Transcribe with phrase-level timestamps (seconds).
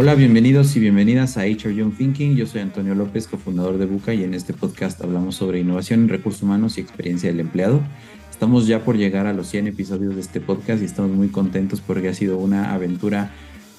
[0.00, 2.36] Hola, bienvenidos y bienvenidas a HR Young Thinking.
[2.36, 6.08] Yo soy Antonio López, cofundador de Buca, y en este podcast hablamos sobre innovación en
[6.08, 7.80] recursos humanos y experiencia del empleado.
[8.30, 11.80] Estamos ya por llegar a los 100 episodios de este podcast y estamos muy contentos
[11.80, 13.32] porque ha sido una aventura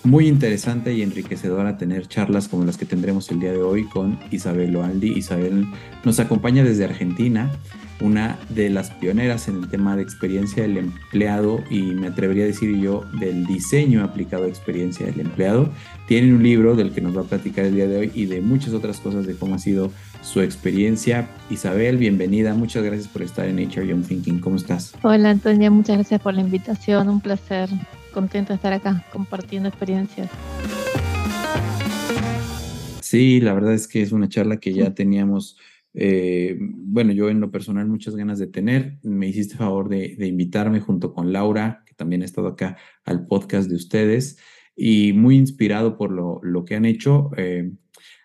[0.03, 4.19] muy interesante y enriquecedora tener charlas como las que tendremos el día de hoy con
[4.31, 5.13] Isabel Oaldi.
[5.13, 5.67] Isabel
[6.03, 7.51] nos acompaña desde Argentina
[8.01, 12.47] una de las pioneras en el tema de experiencia del empleado y me atrevería a
[12.47, 15.69] decir yo del diseño aplicado a experiencia del empleado.
[16.07, 18.41] Tiene un libro del que nos va a platicar el día de hoy y de
[18.41, 21.27] muchas otras cosas de cómo ha sido su experiencia.
[21.49, 22.53] Isabel, bienvenida.
[22.53, 24.39] Muchas gracias por estar en HR Young Thinking.
[24.39, 24.93] ¿Cómo estás?
[25.01, 27.09] Hola Antonia, muchas gracias por la invitación.
[27.09, 27.69] Un placer.
[28.13, 30.29] Contenta de estar acá compartiendo experiencias.
[33.01, 35.57] Sí, la verdad es que es una charla que ya teníamos
[35.93, 38.99] eh, bueno, yo en lo personal muchas ganas de tener.
[39.03, 43.69] Me hiciste favor de, invitarme junto con Laura, que también ha estado acá al podcast
[43.69, 44.37] de ustedes,
[44.75, 47.31] y muy inspirado por lo, lo que han hecho.
[47.37, 47.71] Eh,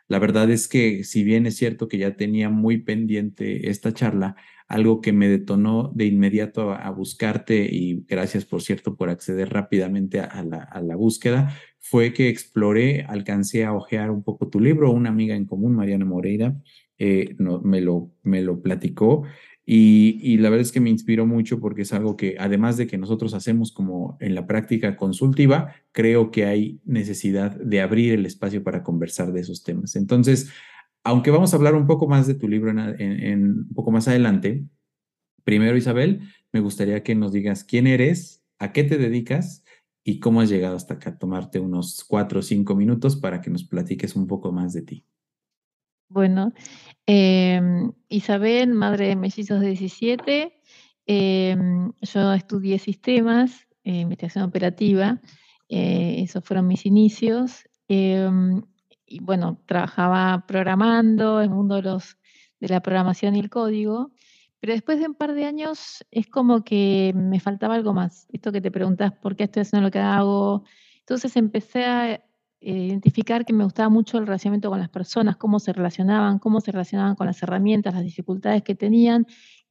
[0.08, 4.36] la verdad es que si bien es cierto que ya tenía muy pendiente esta charla,
[4.68, 10.20] algo que me detonó de inmediato a, buscarte, y gracias por cierto por acceder rápidamente
[10.20, 15.36] a, la, búsqueda, fue que exploré, alcancé a ojear un poco tu libro, una amiga
[15.36, 16.56] en común, Mariana Moreira,
[16.98, 19.24] eh, me, lo, me lo platicó
[19.66, 22.98] y, la verdad es que me inspiró mucho porque es algo que además de que
[22.98, 28.62] nosotros hacemos como en la práctica consultiva, creo que hay necesidad de abrir el espacio
[28.62, 29.96] para conversar de esos temas.
[29.96, 30.50] Entonces,
[31.02, 34.66] aunque vamos a hablar un poco más de tu libro en, un poco más adelante,
[35.44, 36.20] primero Isabel,
[36.52, 39.64] me gustaría que nos digas quién eres, a qué te dedicas
[40.04, 43.64] y cómo has llegado hasta acá, tomarte unos cuatro o cinco minutos para que nos
[43.64, 45.06] platiques un poco más de ti.
[46.10, 46.52] Bueno,
[47.06, 50.60] em, Isabel, madre de mellizos de 17,
[51.06, 55.20] em, yo estudié sistemas, eh, investigación operativa,
[55.68, 57.68] eh, esos fueron mis inicios.
[57.88, 58.62] Em,
[59.06, 62.16] y bueno, trabajaba programando en el mundo de, los,
[62.60, 64.12] de la programación y el código,
[64.60, 68.26] pero después de un par de años es como que me faltaba algo más.
[68.32, 70.64] Esto que te preguntas, ¿por qué estoy haciendo lo que hago?
[71.00, 72.24] Entonces empecé a
[72.64, 76.72] identificar que me gustaba mucho el relacionamiento con las personas, cómo se relacionaban, cómo se
[76.72, 79.26] relacionaban con las herramientas, las dificultades que tenían.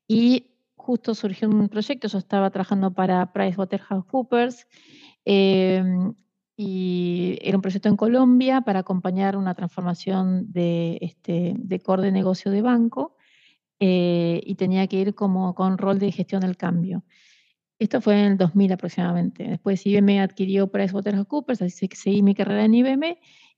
[0.07, 4.67] Y justo surgió un proyecto, yo estaba trabajando para PricewaterhouseCoopers
[5.25, 5.83] eh,
[6.55, 12.11] y era un proyecto en Colombia para acompañar una transformación de, este, de core de
[12.11, 13.15] negocio de banco
[13.79, 17.03] eh, y tenía que ir como con rol de gestión del cambio.
[17.79, 19.43] Esto fue en el 2000 aproximadamente.
[19.43, 23.17] Después IBM adquirió PricewaterhouseCoopers, así que seguí mi carrera en IBM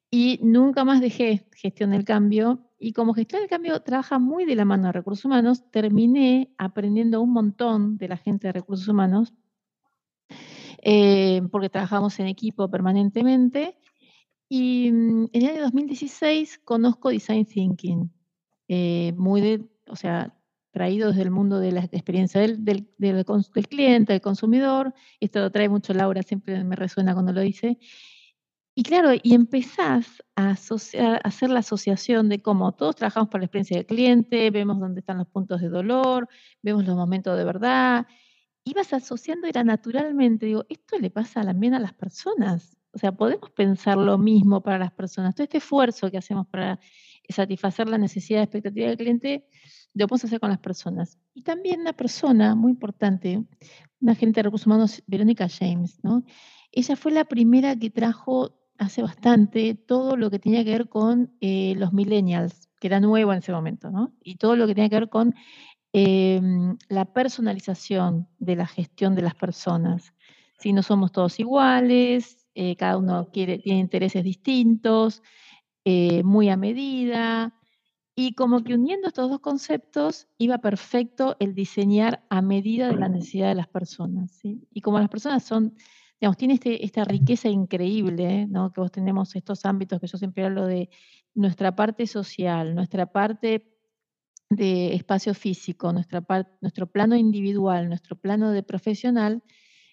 [0.10, 2.70] y nunca más dejé gestión del cambio.
[2.80, 7.22] Y como gestión del cambio trabaja muy de la mano de recursos humanos, terminé aprendiendo
[7.22, 9.34] un montón de la gente de recursos humanos,
[10.82, 13.78] eh, porque trabajamos en equipo permanentemente.
[14.50, 18.12] Y mm, en el año 2016 conozco Design Thinking,
[18.68, 20.35] eh, muy de, o sea,
[20.76, 23.26] traído desde el mundo de la experiencia del, del, del,
[23.70, 24.94] cliente, del consumidor.
[25.22, 27.80] Esto lo trae mucho Laura, siempre me resuena cuando lo dice.
[28.76, 33.44] Y claro, y empezás a, asociar, a hacer la asociación de cómo todos trabajamos para
[33.44, 36.28] la experiencia del cliente, vemos dónde están los puntos de dolor,
[36.62, 38.06] vemos los momentos de verdad.
[38.66, 42.78] Ibas asociando, era naturalmente, digo, esto le pasa también a las personas.
[42.92, 45.36] O sea, podemos pensar lo mismo para las personas.
[45.36, 46.82] Todo este esfuerzo que hacemos para
[47.30, 49.48] satisfacer la necesidad de expectativa del cliente,
[49.96, 51.18] lo podemos hacer con las personas.
[51.34, 53.42] Y también una persona muy importante,
[54.02, 56.24] una agente de recursos humanos, Verónica James, ¿no?
[56.72, 61.34] Ella fue la primera que trajo hace bastante todo lo que tenía que ver con
[61.40, 64.14] eh, los millennials, que era nuevo en ese momento, ¿no?
[64.22, 65.34] Y todo lo que tenía que ver con
[65.94, 70.14] em, la personalización de la gestión de las personas.
[70.60, 75.24] Si no somos todos iguales, eh, cada uno tiene intereses distintos,
[75.86, 77.54] eh, muy a medida,
[78.16, 83.10] y como que uniendo estos dos conceptos iba perfecto el diseñar a medida de la
[83.10, 84.40] necesidad de las personas.
[84.44, 85.76] Y como las personas son,
[86.22, 88.72] digamos, tiene este, esta riqueza increíble, ¿no?
[88.72, 90.90] que vos tenemos estos ámbitos que yo siempre hablo de
[91.34, 93.76] nuestra parte social, nuestra parte
[94.50, 96.26] de espacio físico, nuestra
[96.62, 99.44] nuestro plano individual, nuestro plano de profesional,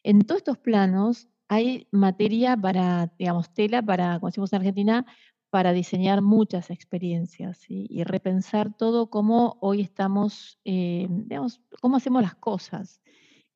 [0.05, 5.07] en todos estos planos hay materia para, digamos, tela para, como decimos en Argentina,
[5.53, 12.37] para diseñar muchas experiencias y repensar todo cómo hoy estamos, eh, digamos, cómo hacemos las
[12.37, 13.03] cosas,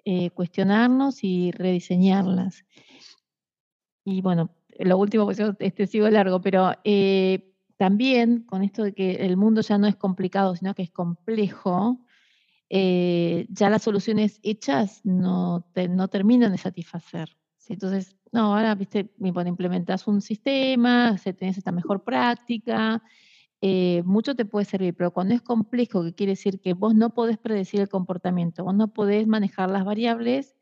[0.04, 2.66] eh, cuestionarnos y rediseñarlas.
[4.04, 9.12] Y bueno, lo último, pues este sigo largo, pero eh, también con esto de que
[9.12, 12.04] el mundo ya no es complicado, sino que es complejo,
[12.68, 17.34] ya las soluciones hechas no, no terminan de satisfacer.
[17.72, 23.02] Entonces, no, ahora, viste, implementas un sistema, tenés esta mejor práctica,
[23.60, 27.14] eh, mucho te puede servir, pero cuando es complejo, que quiere decir que vos no
[27.14, 30.54] podés predecir el comportamiento, vos no podés manejar las variables,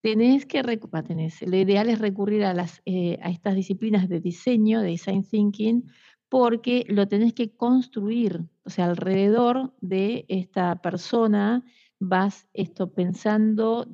[0.00, 0.62] tenés que,
[1.06, 5.24] tenés, lo ideal es recurrir a, las, eh, a estas disciplinas de diseño, de design
[5.24, 5.84] thinking,
[6.30, 11.64] porque lo tenés que construir, o sea, alrededor de esta persona
[11.98, 13.84] vas esto pensando,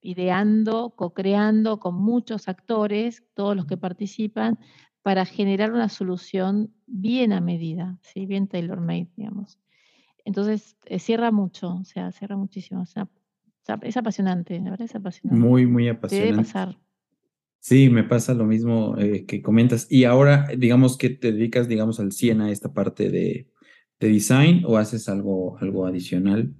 [0.00, 4.58] ideando, co-creando con muchos actores, todos los que participan,
[5.02, 8.26] para generar una solución bien a medida, ¿sí?
[8.26, 9.58] bien tailor-made, digamos.
[10.24, 12.82] Entonces, eh, cierra mucho, o sea, cierra muchísimo.
[12.82, 13.08] O sea,
[13.82, 15.46] es apasionante, la verdad es apasionante.
[15.46, 16.32] Muy, muy apasionante.
[16.32, 16.78] debe pasar.
[17.60, 19.86] Sí, me pasa lo mismo eh, que comentas.
[19.90, 23.48] Y ahora, digamos que te dedicas, digamos, al 100 a esta parte de,
[24.00, 26.54] de design o haces algo, algo adicional.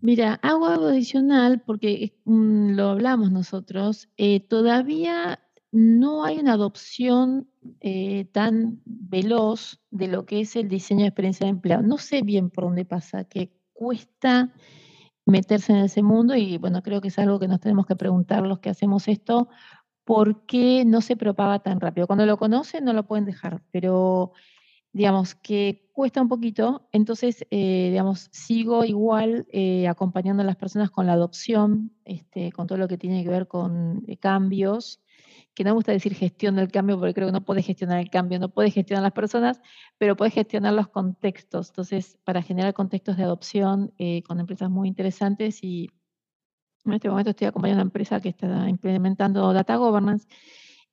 [0.00, 4.08] Mira, hago algo adicional porque mm, lo hablamos nosotros.
[4.16, 5.40] Eh, todavía
[5.72, 7.48] no hay una adopción
[7.80, 11.82] eh, tan veloz de lo que es el diseño de experiencia de empleado.
[11.82, 14.52] No sé bien por dónde pasa, que cuesta
[15.26, 18.46] meterse en ese mundo y bueno, creo que es algo que nos tenemos que preguntar
[18.46, 19.48] los que hacemos esto,
[20.04, 22.06] ¿por qué no se propaga tan rápido?
[22.06, 24.32] Cuando lo conocen no lo pueden dejar, pero
[24.92, 30.90] digamos que cuesta un poquito, entonces, eh, digamos, sigo igual eh, acompañando a las personas
[30.90, 35.00] con la adopción, este, con todo lo que tiene que ver con cambios
[35.58, 38.10] que no me gusta decir gestión del cambio porque creo que no puedes gestionar el
[38.10, 39.60] cambio, no puedes gestionar las personas,
[39.98, 41.70] pero puedes gestionar los contextos.
[41.70, 45.90] Entonces, para generar contextos de adopción eh, con empresas muy interesantes y
[46.84, 50.28] en este momento estoy acompañando a una empresa que está implementando data governance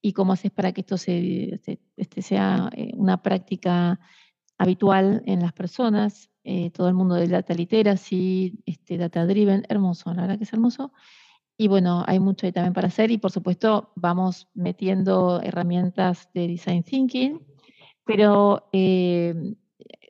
[0.05, 1.59] y cómo haces para que esto se,
[1.97, 3.99] este sea eh, una práctica
[4.55, 10.13] habitual en las personas, eh, todo el mundo de data literacy, este, data driven, hermoso,
[10.13, 10.93] la verdad que es hermoso.
[11.57, 16.49] Y bueno, hay mucho ahí también para hacer y por supuesto vamos metiendo herramientas de
[16.49, 17.41] design thinking,
[18.05, 19.55] pero eh,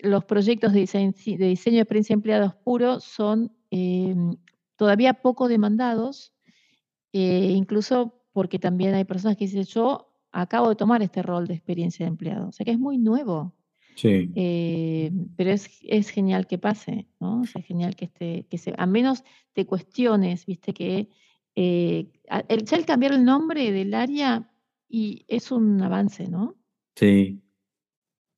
[0.01, 4.13] los proyectos de, de diseño de experiencia empleados puro son eh,
[4.75, 6.33] todavía poco demandados,
[7.13, 11.54] eh, incluso porque también hay personas que dicen, yo acabo de tomar este rol de
[11.54, 13.56] experiencia de empleado, o sea que es muy nuevo.
[13.96, 14.30] Sí.
[15.38, 17.44] pero es, es, genial que pase, ¿no?
[17.44, 19.24] O sea, es genial que, esté, que se, a menos
[19.54, 21.08] te cuestiones, viste, que
[21.56, 22.12] eh,
[22.50, 24.52] el, ya el cambiar el nombre del área
[24.90, 26.58] y es un avance, ¿no?
[26.98, 27.42] Sí.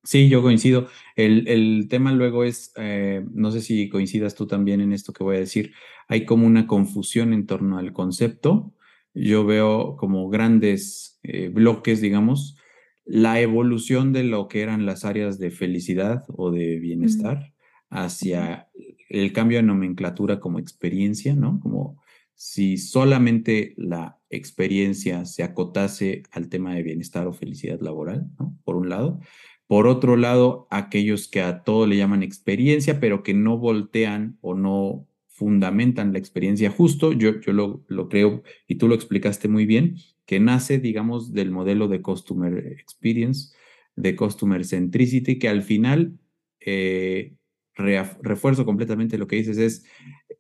[0.04, 0.90] Sí, yo coincido.
[1.16, 5.24] El, el tema luego es, eh, no sé si coincidas tú también en esto que
[5.24, 5.74] voy a decir,
[6.08, 8.76] hay como una confusión en torno al concepto.
[9.19, 12.56] Yo veo como grandes eh, bloques, digamos,
[13.04, 17.54] la evolución de lo que eran las áreas de felicidad o de bienestar
[17.90, 18.69] hacia
[19.10, 21.60] el cambio de nomenclatura como experiencia, ¿no?
[21.60, 22.02] Como
[22.36, 28.56] si solamente la experiencia se acotase al tema de bienestar o felicidad laboral, ¿no?
[28.64, 29.19] Por un lado.
[29.66, 34.54] Por otro lado, aquellos que a todo le llaman experiencia, pero que no voltean o
[34.54, 39.68] no fundamentan la experiencia justo, yo, yo lo, lo creo y tú lo explicaste muy
[39.68, 43.56] bien, que nace, digamos, del modelo de Customer Experience,
[43.95, 46.18] de Customer Centricity, que al final
[46.59, 47.35] eh,
[47.76, 49.85] refuerzo completamente lo que dices, es,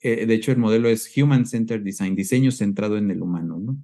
[0.01, 3.77] eh, de hecho el modelo es Human Centered Design, diseño centrado en el humano, ¿no?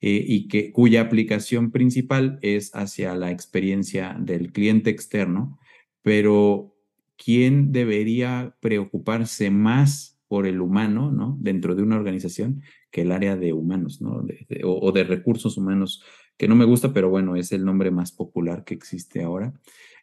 [0.00, 5.58] Eh, y que, cuya aplicación principal es hacia la experiencia del cliente externo,
[6.02, 6.76] pero
[7.16, 11.36] ¿quién debería preocuparse más por el humano, ¿no?
[11.42, 14.24] Dentro de una organización que el área de humanos, ¿no?
[14.64, 16.02] o, de recursos humanos,
[16.38, 19.52] que no me gusta, pero bueno, es el nombre más popular que existe ahora.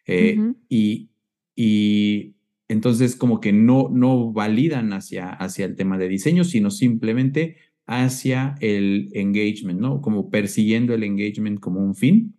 [0.06, 1.10] Eh, y,
[1.56, 2.36] y
[2.68, 7.56] entonces como que no, no validan hacia, hacia el tema de diseño, sino simplemente
[7.88, 10.00] hacia el engagement, ¿no?
[10.00, 12.36] Como persiguiendo el engagement como un fin.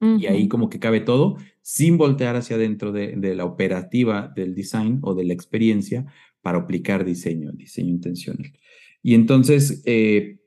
[0.00, 4.54] Y ahí como que cabe todo sin voltear hacia adentro de, de, la operativa del
[4.54, 6.04] design o de la experiencia
[6.44, 8.52] para aplicar diseño, diseño intencional.
[9.02, 10.38] Y entonces eh,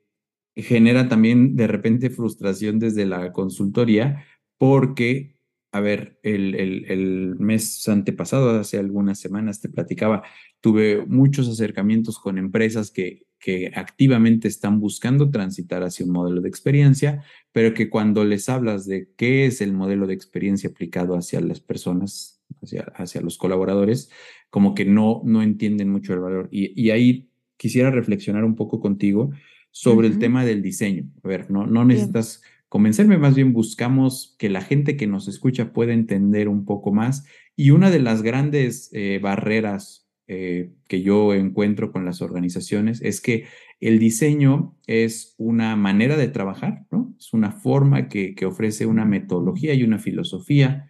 [0.54, 4.24] genera también de repente frustración desde la consultoría
[4.56, 5.38] porque
[5.70, 10.22] a ver, el, el, mes antepasado, hace algunas semanas, te platicaba,
[10.60, 16.48] tuve muchos acercamientos con empresas que, que activamente están buscando transitar hacia un modelo de
[16.48, 21.40] experiencia, pero que cuando les hablas de qué es el modelo de experiencia aplicado hacia
[21.40, 24.10] las personas, hacia, hacia los colaboradores,
[24.50, 26.48] como que no, no entienden mucho el valor.
[26.50, 29.30] Y, y ahí quisiera reflexionar un poco contigo
[29.70, 31.04] sobre el tema del diseño.
[31.22, 35.72] A ver, no, no necesitas convencerme, más bien buscamos que la gente que nos escucha
[35.72, 37.24] pueda entender un poco más.
[37.56, 43.20] Y una de las grandes eh, barreras eh, que yo encuentro con las organizaciones es
[43.20, 43.46] que
[43.80, 47.14] El diseño es una manera de trabajar, ¿no?
[47.18, 50.88] Es una forma que, que ofrece una metodología y una filosofía,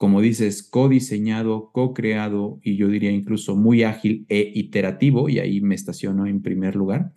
[0.00, 5.74] como dices, co-diseñado, co-creado y yo diría incluso muy ágil e iterativo, y ahí me
[5.74, 7.12] estaciono en primer lugar,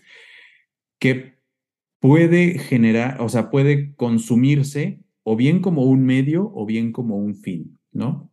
[1.00, 1.38] que
[2.02, 7.36] puede generar, o sea, puede consumirse o bien como un medio o bien como un
[7.36, 8.30] fin, ¿no?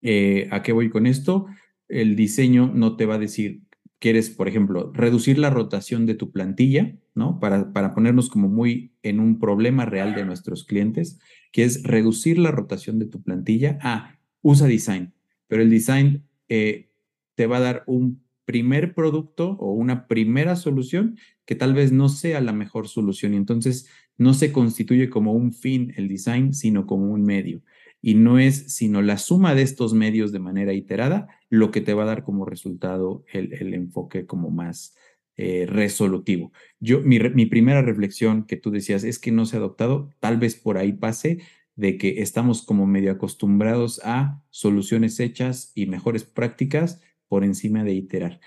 [0.00, 1.44] Eh, ¿A qué voy con esto?
[1.86, 3.60] El diseño no te va a decir,
[3.98, 7.40] quieres, por ejemplo, reducir la rotación de tu plantilla, ¿no?
[7.40, 11.18] Para, para ponernos como muy en un problema real de nuestros clientes,
[11.52, 13.78] que es reducir la rotación de tu plantilla.
[13.82, 15.12] Ah, usa design,
[15.48, 16.90] pero el design eh,
[17.34, 22.08] te va a dar un primer producto o una primera solución que tal vez no
[22.08, 23.88] sea la mejor solución y entonces
[24.18, 27.62] no se constituye como un fin el design, sino como un medio.
[28.06, 31.92] Y no es sino la suma de estos medios de manera iterada lo que te
[31.92, 34.94] va a dar como resultado el, enfoque como más
[35.36, 36.52] eh, resolutivo.
[36.78, 40.36] Yo, mi, mi primera reflexión que tú decías es que no se ha adoptado, tal
[40.36, 41.40] vez por ahí pase
[41.74, 47.94] de que estamos como medio acostumbrados a soluciones hechas y mejores prácticas por encima de
[47.94, 48.38] iterar.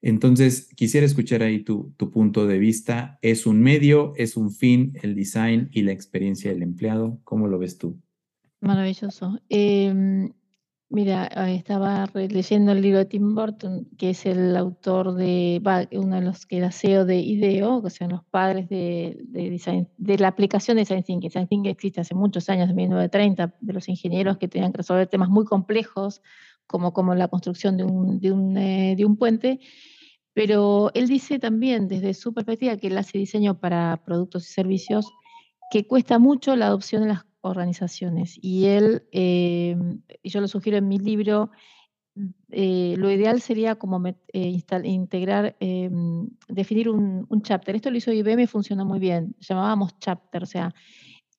[0.00, 3.18] Entonces, quisiera escuchar ahí tu, tu, punto de vista.
[3.20, 7.18] ¿Es un medio, es un fin, el design y la experiencia del empleado?
[7.24, 8.00] ¿Cómo lo ves tú?
[8.60, 9.38] Maravilloso.
[9.48, 10.32] Em,
[10.90, 15.60] mira, estaba leyendo el libro de Tim Burton, que es el autor de,
[15.92, 20.18] uno de los que era CEO de IDEO, que son los padres de, design, de
[20.18, 21.28] la aplicación de Design Thinking.
[21.28, 25.06] Design Thinking existe hace muchos años, en 1930, de los ingenieros que tenían que resolver
[25.06, 26.20] temas muy complejos
[26.66, 29.60] como, como la construcción de un, de, un, eh, de un puente,
[30.34, 35.10] pero él dice también desde su perspectiva que él hace diseño para productos y servicios
[35.70, 38.38] que cuesta mucho la adopción de las organizaciones.
[38.40, 39.76] Y él, eh,
[40.24, 41.50] yo lo sugiero en mi libro,
[42.50, 44.02] eh, lo ideal sería como
[44.32, 45.56] integrar,
[46.48, 47.76] definir un, un, chapter.
[47.76, 49.36] Esto lo hizo IBM y funcionó muy bien.
[49.38, 50.74] Llamábamos chapter, o sea,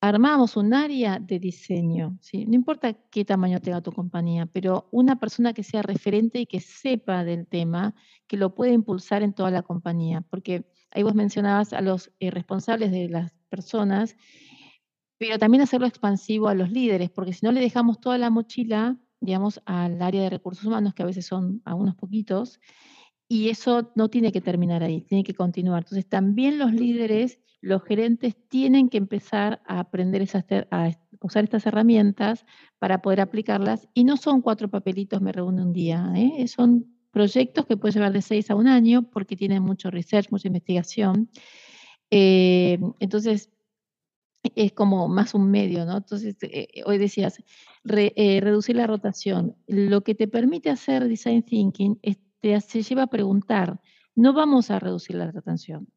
[0.00, 2.46] armamos un área de diseño, ¿sí?
[2.46, 6.60] no importa qué tamaño tenga tu compañía, pero una persona que sea referente y que
[6.60, 7.94] sepa del tema,
[8.26, 12.30] que lo pueda impulsar en toda la compañía, porque ahí vos mencionabas a los eh,
[12.30, 14.16] responsables de las personas,
[15.20, 18.96] pero también hacerlo expansivo a los líderes, porque si no le dejamos toda la mochila,
[19.20, 22.58] digamos, al área de recursos humanos, que a veces son a unos poquitos,
[23.28, 25.82] y eso no tiene que terminar ahí, tiene que continuar.
[25.82, 30.26] Entonces, también los líderes los gerentes tienen que empezar a aprender
[30.70, 32.46] a usar estas herramientas
[32.78, 36.48] para poder aplicarlas y no son cuatro papelitos, me reúne un día, ¿eh?
[36.48, 40.48] son proyectos que pueden llevar de seis a un año porque tienen mucho research, mucha
[40.48, 41.28] investigación.
[42.10, 43.50] Eh, entonces,
[44.42, 45.98] es como más un medio, ¿no?
[45.98, 47.42] Entonces, eh, hoy decías,
[47.84, 49.56] reducir la rotación.
[49.66, 53.80] Lo que te permite hacer design thinking es, te se lleva a preguntar,
[54.14, 55.88] no vamos a reducir la rotación,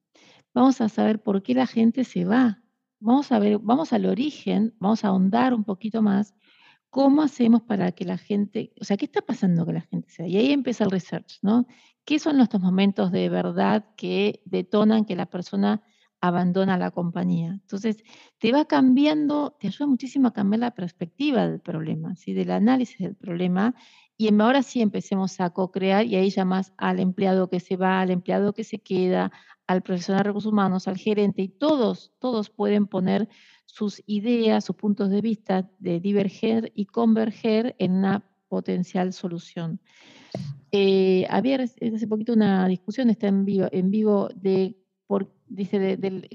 [0.54, 2.60] vamos a saber por qué la gente se va.
[3.00, 6.34] Vamos a ver, vamos al origen, vamos a ahondar un poquito más
[6.90, 10.24] cómo hacemos para que la gente, o sea, ¿qué está pasando que la gente se
[10.24, 10.30] va?
[10.30, 11.66] Y ahí empieza el research, ¿no?
[12.06, 15.82] ¿Qué son estos momentos de verdad que detonan que la persona
[16.24, 17.52] abandona la compañía?
[17.52, 18.04] Entonces,
[18.40, 22.34] te va cambiando, te ayuda muchísimo a cambiar la perspectiva del problema, ¿sí?
[22.34, 23.76] del análisis del problema.
[24.16, 28.10] Y ahora sí empecemos a co-crear y ahí llamas al empleado que se va, al
[28.10, 29.32] empleado que se queda,
[29.68, 33.28] al profesional de recursos humanos, al gerente, y todos, todos pueden poner
[33.66, 39.82] sus ideas, sus puntos de vista de diverger y converger en una potencial solución.
[40.72, 46.28] Eh, había hace poquito una discusión, está en vivo, en vivo de, por, dice, del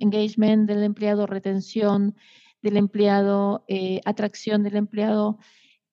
[0.00, 2.14] engagement del empleado, retención
[2.62, 5.38] del empleado, eh, atracción del empleado.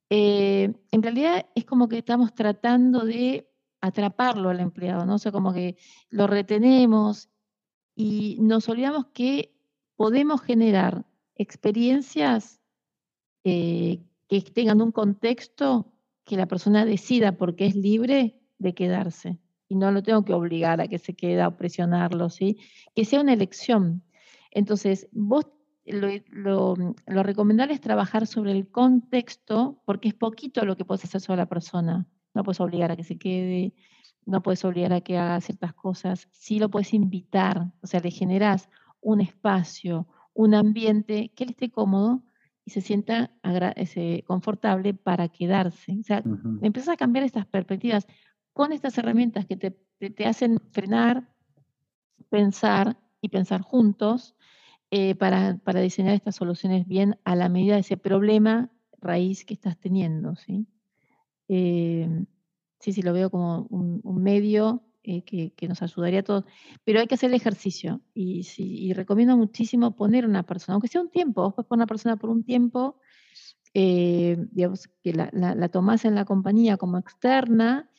[0.09, 3.49] Eh, en realidad es como que estamos tratando de
[3.81, 5.15] atraparlo al empleado, ¿no?
[5.15, 5.77] O sea, como que
[6.09, 7.29] lo retenemos
[7.95, 9.55] y nos olvidamos que
[9.95, 12.61] podemos generar experiencias
[13.43, 15.93] eh, que tengan un contexto
[16.25, 19.39] que la persona decida porque es libre de quedarse.
[19.69, 22.57] Y no lo tengo que obligar a que se quede o presionarlo, ¿sí?
[22.95, 24.03] Que sea una elección.
[24.51, 25.47] Entonces, vos
[25.85, 31.05] lo, lo, lo recomendable es trabajar sobre el contexto porque es poquito lo que puedes
[31.05, 32.07] hacer sobre la persona
[32.37, 33.73] no puedes obligar a que se quede,
[34.25, 38.11] no puedes obligar a que haga ciertas cosas, sí lo puedes invitar, o sea, le
[38.11, 38.69] generas
[39.01, 42.23] un espacio, un ambiente que él esté cómodo
[42.63, 43.31] y se sienta
[44.25, 45.97] confortable para quedarse.
[45.99, 46.21] O sea,
[46.61, 48.05] empiezas a cambiar estas perspectivas
[48.57, 51.29] con estas herramientas que te, hacen frenar,
[52.27, 54.35] pensar y pensar juntos
[54.89, 59.77] eh, para, diseñar estas soluciones bien a la medida de ese problema raíz que estás
[59.77, 60.65] teniendo, ¿sí?
[61.49, 62.25] Eh,
[62.79, 66.45] sí, sí, lo veo como un, medio eh, que, nos ayudaría a todos,
[66.83, 71.01] pero hay que hacer el ejercicio y, y recomiendo muchísimo poner una persona, aunque sea
[71.01, 72.99] un tiempo, vos puedes poner una persona por un tiempo,
[73.75, 75.51] eh, digamos, que la, la,
[76.03, 77.91] en la compañía como externa,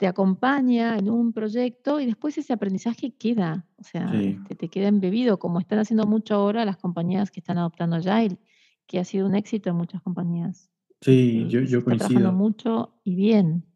[0.00, 4.88] te acompaña en un proyecto y después ese aprendizaje queda, o sea, este, te queda
[4.88, 8.38] embebido, como están haciendo mucho ahora las compañías que están adoptando Agile,
[8.86, 10.70] que ha sido un éxito en muchas compañías.
[11.02, 12.08] Sí, yo, yo coincido.
[12.08, 13.66] trabajando mucho y bien.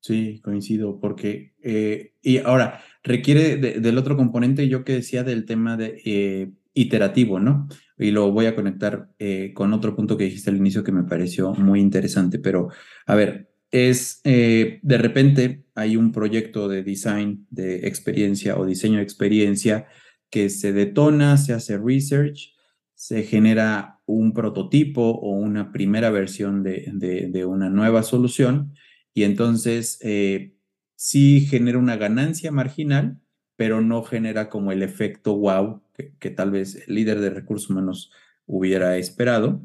[0.00, 5.76] Sí, coincido, porque, eh, y ahora, requiere del otro componente, yo que decía del tema
[5.76, 7.68] de eh, iterativo, ¿no?
[7.98, 11.04] Y lo voy a conectar eh, con otro punto que dijiste al inicio que me
[11.04, 12.70] pareció muy interesante, pero,
[13.04, 19.02] a ver, es, de repente hay un proyecto de design de experiencia o diseño de
[19.02, 19.86] experiencia
[20.30, 22.54] que se detona, se hace research,
[22.94, 28.74] se genera un prototipo o una primera versión de, de una nueva solución
[29.14, 30.56] y entonces eh,
[30.96, 33.20] sí genera una ganancia marginal,
[33.56, 35.82] pero no genera como el efecto wow
[36.18, 38.10] que, tal vez el líder de recursos humanos
[38.46, 39.62] hubiera esperado,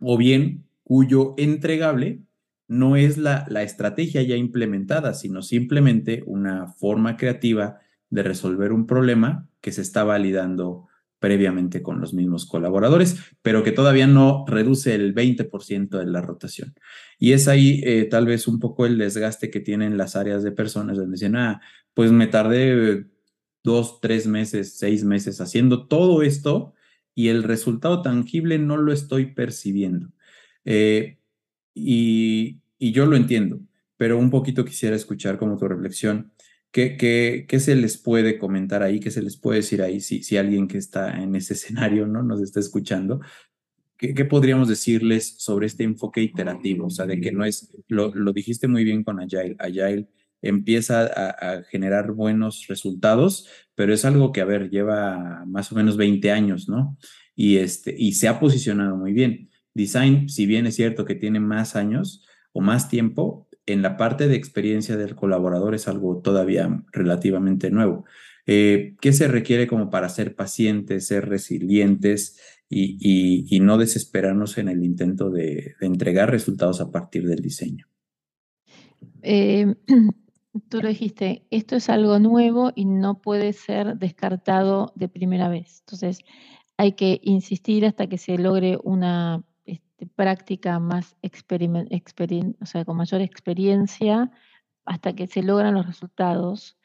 [0.00, 2.22] o bien cuyo entregable
[2.68, 7.78] no es la, la estrategia ya implementada, sino simplemente una forma creativa
[8.10, 13.72] de resolver un problema que se está validando previamente con los mismos colaboradores, pero que
[13.72, 16.74] todavía no reduce el 20% de la rotación.
[17.18, 20.52] Y es ahí eh, tal vez un poco el desgaste que tienen las áreas de
[20.52, 21.60] personas, donde dicen, ah,
[21.94, 23.06] pues me tardé
[23.64, 26.74] dos, tres meses, seis meses haciendo todo esto
[27.14, 30.10] y el resultado tangible no lo estoy percibiendo.
[30.64, 31.18] Eh,
[31.76, 33.60] y, yo lo entiendo,
[33.96, 36.32] pero un poquito quisiera escuchar como tu reflexión
[36.72, 39.00] ¿Qué, qué, se les puede comentar ahí?
[39.00, 42.22] ¿Qué se les puede decir ahí si, alguien que está en ese escenario ¿no?
[42.22, 43.20] nos está escuchando?
[43.96, 46.88] ¿Qué, ¿Qué, podríamos decirles sobre este enfoque iterativo?
[46.88, 50.06] O sea, de que no es, lo, lo dijiste muy bien con Agile, Agile
[50.42, 55.76] empieza a, a, generar buenos resultados, pero es algo que, a ver, lleva más o
[55.76, 56.98] menos 20 años, ¿no?
[57.34, 59.48] Y, este, y se ha posicionado muy bien.
[59.76, 64.26] Design, si bien es cierto que tiene más años o más tiempo, en la parte
[64.26, 68.06] de experiencia del colaborador es algo todavía relativamente nuevo.
[68.46, 74.82] Eh, ¿Qué se requiere como para ser pacientes, ser resilientes y, no desesperarnos en el
[74.82, 77.86] intento de, entregar resultados a partir del diseño?
[79.20, 79.74] Eh,
[80.70, 85.80] tú lo dijiste, esto es algo nuevo y no puede ser descartado de primera vez.
[85.80, 86.20] Entonces,
[86.78, 89.44] hay que insistir hasta que se logre una
[89.98, 94.30] de práctica más o sea, con mayor experiencia
[94.84, 96.78] hasta que se logran los resultados,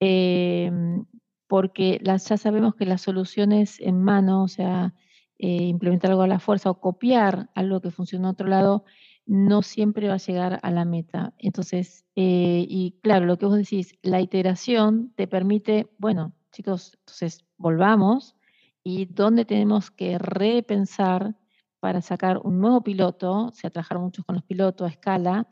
[0.00, 1.04] em,
[1.46, 4.94] porque las, ya sabemos que las soluciones en mano, o sea,
[5.38, 8.84] eh, implementar algo a la fuerza o copiar algo que funciona en otro lado,
[9.26, 11.34] no siempre va a llegar a la meta.
[11.38, 17.44] Entonces, eh, y claro, lo que vos decís, la iteración te permite, bueno, chicos, entonces
[17.56, 18.36] volvamos
[18.82, 21.36] y dónde tenemos que repensar
[21.84, 25.46] para sacar un nuevo piloto, se trabajar mucho con los pilotos a escala,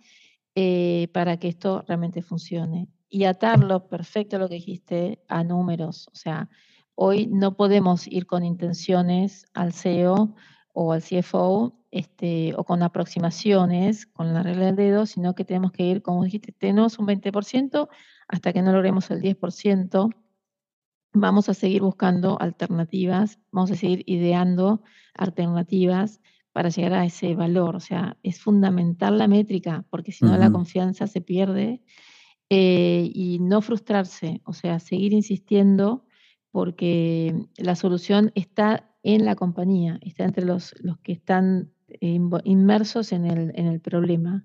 [0.54, 2.88] eh, para que esto realmente funcione.
[3.10, 6.08] Y atarlo, perfecto lo que dijiste, a números.
[6.10, 6.48] O sea,
[6.94, 10.34] hoy no podemos ir con intenciones al CEO
[10.72, 15.70] o al CFO este, o con aproximaciones, con la regla del dedo, sino que tenemos
[15.70, 17.90] que ir, como dijiste, tenemos un 20%
[18.26, 20.14] hasta que no logremos el 10%.
[21.14, 24.82] Vamos a seguir buscando alternativas, vamos a seguir ideando
[25.14, 26.20] alternativas
[26.52, 27.76] para llegar a ese valor.
[27.76, 31.82] O sea, es fundamental la métrica, porque si no la confianza se pierde.
[32.54, 36.04] Eh, y no frustrarse, o sea, seguir insistiendo
[36.50, 43.24] porque la solución está en la compañía, está entre los, los que están inmersos en
[43.24, 44.44] el, en el problema.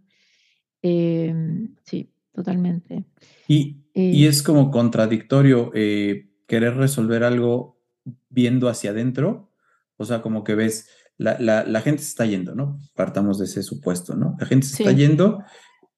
[0.82, 3.04] Em, sí, totalmente.
[3.48, 7.80] Y, y, eh, es como contradictorio eh, querer resolver algo
[8.30, 9.52] viendo hacia adentro,
[9.98, 12.80] o sea, como que ves, la, la, gente se está yendo, ¿no?
[12.96, 14.36] Partamos de ese supuesto, ¿no?
[14.40, 15.44] La gente se está yendo.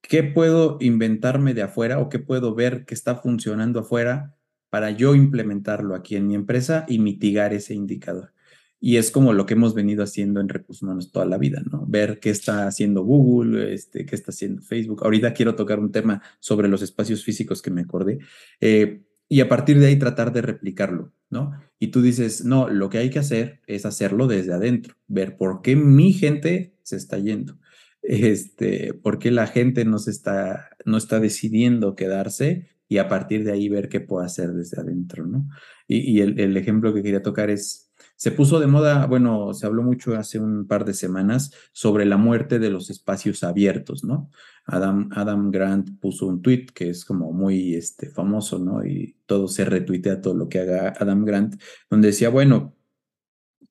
[0.02, 4.36] ¿Qué puedo inventarme de afuera o qué puedo ver que está funcionando afuera
[4.70, 8.34] para yo implementarlo aquí en mi empresa y mitigar ese indicador?
[8.80, 11.86] Y es como lo que hemos venido haciendo en recursos humanos toda la vida, ¿no?
[11.86, 15.04] Ver qué está haciendo Google, este, qué está haciendo Facebook.
[15.04, 18.20] Ahorita quiero tocar un tema sobre los espacios físicos que me acordé.
[18.62, 21.52] Eh, y a partir de ahí tratar de replicarlo, ¿no?
[21.78, 25.62] Y tú dices, no, lo que hay que hacer es hacerlo desde adentro, ver por
[25.62, 27.60] qué mi gente se está yendo,
[28.02, 33.44] este, por qué la gente no, se está, no está decidiendo quedarse y a partir
[33.44, 35.48] de ahí ver qué puedo hacer desde adentro, ¿no?
[35.88, 37.89] Y, el, ejemplo que quería tocar es,
[38.20, 42.18] Se puso de moda, bueno, se habló mucho hace un par de semanas sobre la
[42.18, 44.30] muerte de los espacios abiertos, ¿no?
[44.66, 48.86] Adam, Adam Grant puso un tweet que es como muy este, famoso, ¿no?
[48.86, 52.76] Y todo se retuitea todo lo que haga Adam Grant, donde decía, bueno,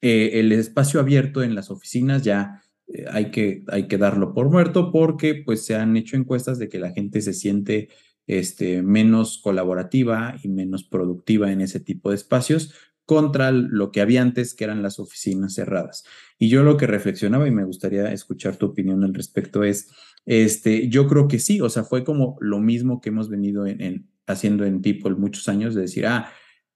[0.00, 4.48] eh, el espacio abierto en las oficinas ya eh, hay, que, hay que darlo por
[4.48, 7.90] muerto porque pues se han hecho encuestas de que la gente se siente
[8.26, 12.72] este, menos colaborativa y menos productiva en ese tipo de espacios
[13.08, 16.04] contra lo que había antes, que eran las oficinas cerradas.
[16.38, 19.90] Y yo lo que reflexionaba y me gustaría escuchar tu opinión al respecto es,
[20.26, 24.10] este, yo creo que sí, o sea, fue como lo mismo que hemos venido en,
[24.26, 26.30] haciendo en People muchos años, de decir, ah,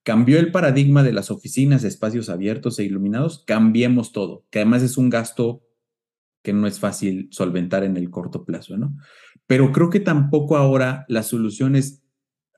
[0.05, 4.97] cambió el paradigma de las oficinas, espacios abiertos e iluminados, cambiemos todo, que además es
[4.97, 5.63] un gasto
[6.43, 8.97] que no es fácil solventar en el corto plazo, ¿no?
[9.47, 12.02] Pero creo que tampoco ahora la solución es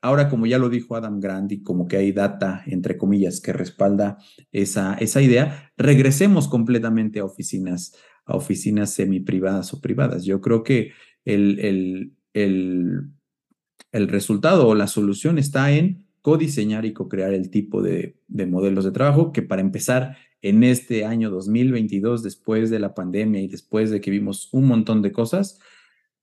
[0.01, 3.53] Ahora, como ya lo dijo Adam Grant y como que hay data, entre comillas, que
[3.53, 4.17] respalda
[4.51, 10.23] esa, esa idea, regresemos completamente a oficinas, a oficinas semiprivadas o privadas.
[10.23, 10.91] Yo creo que
[11.23, 13.09] el, el, el,
[13.91, 18.83] el resultado o la solución está en codiseñar y co-crear el tipo de, de, modelos
[18.83, 23.89] de trabajo que para empezar en este año 2022, después de la pandemia y después
[23.89, 25.59] de que vimos un montón de cosas,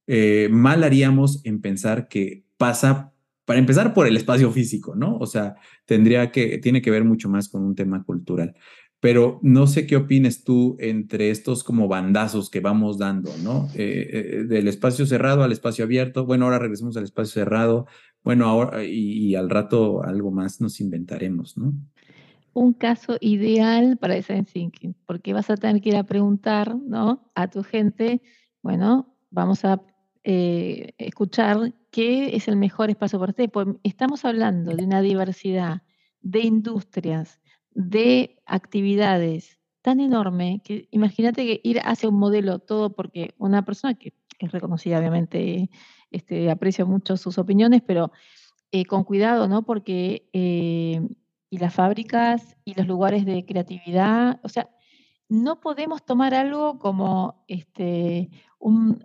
[0.07, 3.12] eh, mal haríamos en pensar que pasa
[3.45, 5.17] para empezar por el espacio físico, ¿no?
[5.19, 8.55] O sea, tendría que, tiene que ver mucho más con un tema cultural.
[9.01, 13.69] Pero no sé qué opines tú entre estos como bandazos que vamos dando, ¿no?
[13.75, 16.25] Eh, eh, del espacio cerrado al espacio abierto.
[16.25, 17.87] Bueno, ahora regresamos al espacio cerrado.
[18.23, 21.73] Bueno, ahora y, al rato algo más nos inventaremos, ¿no?
[22.53, 27.33] Un caso ideal para design thinking, porque vas a tener que ir a preguntar, ¿no?
[27.35, 28.23] A tu gente,
[28.63, 29.83] bueno, vamos a
[30.25, 33.51] eh, escuchar qué es el mejor espacio para usted.
[33.51, 35.83] Pues estamos hablando de una diversidad
[36.21, 43.35] de industrias, de actividades tan enorme que imagínate que ir hacia un modelo todo porque
[43.39, 45.71] una persona que es reconocida, obviamente,
[46.11, 48.13] este, aprecio mucho sus opiniones, pero
[48.71, 49.63] eh, con cuidado, ¿no?
[49.63, 51.01] Porque eh,
[51.51, 54.71] y las fábricas y los lugares de creatividad, o sea,
[55.29, 59.05] no podemos tomar algo como este, un,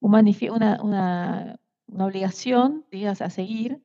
[0.00, 3.82] una, una, obligación, digas, a seguir,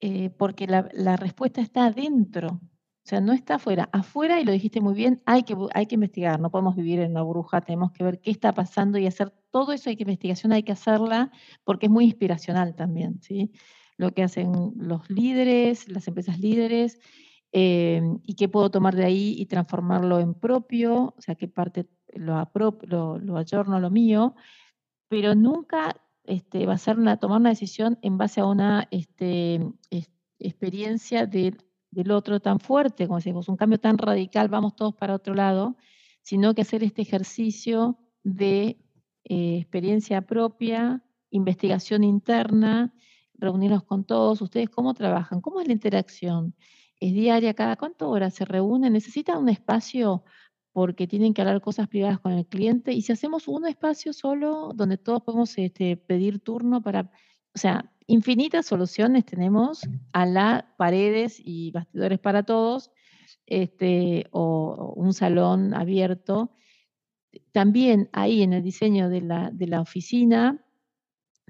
[0.00, 2.60] eh, porque la, respuesta está adentro,
[3.04, 3.88] o sea, no está afuera.
[3.92, 7.12] Afuera, y lo dijiste muy bien, hay que, hay que investigar, no podemos vivir en
[7.12, 10.52] una bruja, tenemos que ver qué está pasando y hacer todo eso, hay que investigación,
[10.52, 11.30] hay que hacerla,
[11.64, 13.52] porque es muy inspiracional también, ¿sí?
[13.96, 16.98] Lo que hacen los líderes, las empresas líderes,
[17.52, 21.86] eh, y qué puedo tomar de ahí y transformarlo en propio, o sea, qué parte
[22.14, 22.50] lo,
[22.82, 24.34] lo, lo ayorno lo mío,
[25.12, 29.60] pero nunca este, va a ser una, tomar una decisión en base a una este,
[30.38, 35.34] experiencia del otro tan fuerte, como decimos, un cambio tan radical, vamos todos para otro
[35.34, 35.76] lado,
[36.22, 38.78] sino que hacer este ejercicio de
[39.24, 42.94] eh, experiencia propia, investigación interna,
[43.34, 46.54] reunirnos con todos, ustedes cómo trabajan, cómo es la interacción,
[47.00, 50.24] es diaria, cada cuánto horas se reúnen, necesitan un espacio
[50.72, 52.92] porque tienen que hablar cosas privadas con el cliente.
[52.92, 57.10] Y si hacemos un espacio solo donde todos podemos este, pedir turno para,
[57.54, 59.82] o sea, infinitas soluciones tenemos
[60.12, 62.90] a las paredes y bastidores para todos,
[63.46, 66.52] este, o, un salón abierto.
[67.52, 70.64] También ahí en el diseño de la, de la oficina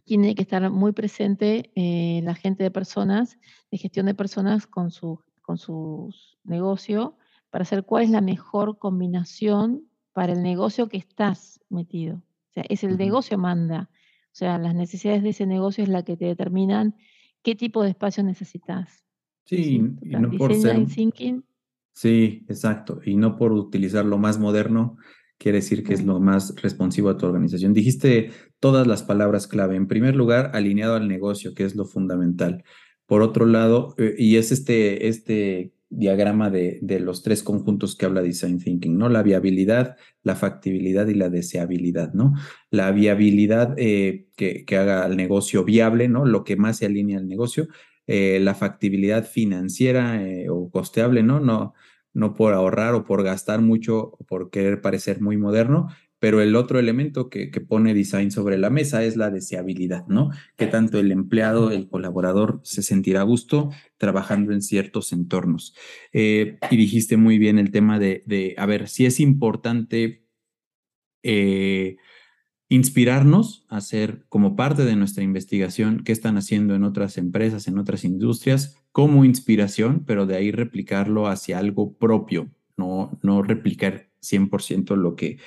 [0.05, 3.39] tiene que estar muy presente eh, la gente de personas,
[3.71, 7.17] de gestión de personas con su, con su negocio,
[7.53, 9.83] para saber cuál es la mejor combinación
[10.15, 12.17] para el negocio que estás metido.
[12.17, 13.91] O sea, es el negocio manda.
[13.93, 16.97] O sea, las necesidades de ese negocio es la que te determinan
[17.43, 19.05] qué tipo de espacio necesitas.
[19.45, 20.87] Sí, y no por ser...
[20.87, 21.45] Thinking.
[21.93, 23.01] Sí, exacto.
[23.05, 24.97] Y no por utilizar lo más moderno,
[25.37, 27.75] quiere decir que es lo más responsivo a tu organización.
[27.75, 29.77] Dijiste todas las palabras clave.
[29.77, 32.65] En primer lugar, alineado al negocio, que es lo fundamental.
[33.05, 38.07] Por otro lado, eh, y es este, este diagrama de, de, los tres conjuntos que
[38.07, 39.09] habla Design Thinking, ¿no?
[39.09, 42.35] La viabilidad, la factibilidad y la deseabilidad, ¿no?
[42.71, 46.25] La viabilidad eh, que, que, haga el negocio viable, ¿no?
[46.25, 47.69] Lo que más se alinea al negocio,
[48.07, 51.41] eh, la factibilidad financiera eh, o costeable, ¿no?
[51.41, 51.75] No,
[52.15, 55.89] no por ahorrar o por gastar mucho o por querer parecer muy moderno,
[56.23, 60.31] pero el otro elemento que, pone design sobre la mesa es la deseabilidad, ¿no?
[60.57, 65.75] Que tanto el empleado, el colaborador se sentirá a gusto trabajando en ciertos entornos.
[66.13, 70.25] Eh, y dijiste muy bien el tema de, de a ver, si es importante
[71.25, 71.97] eh,
[72.69, 77.79] inspirarnos a hacer como parte de nuestra investigación qué están haciendo en otras empresas, en
[77.79, 84.95] otras industrias, como inspiración, pero de ahí replicarlo hacia algo propio, no, no replicar 100%
[84.95, 85.39] lo que,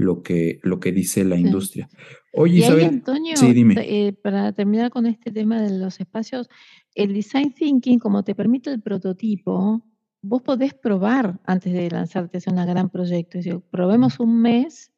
[0.00, 1.88] lo, que, lo que dice la industria.
[2.32, 3.74] Oye, y Isabel, Antonio, sí, dime.
[3.78, 6.48] Eh, para terminar con este tema de los espacios,
[6.94, 9.82] el design thinking, como te permite el prototipo,
[10.22, 13.38] vos podés probar antes de lanzarte a un gran proyecto.
[13.38, 14.92] Es decir, probemos un mes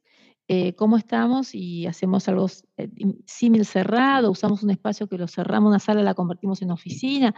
[0.49, 2.89] eh, cómo estamos y hacemos algo eh,
[3.27, 7.35] símil cerrado, usamos un espacio que lo cerramos, una sala la convertimos en oficina.